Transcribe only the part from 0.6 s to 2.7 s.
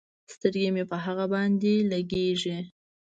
مې په هغه باندې لګېږي.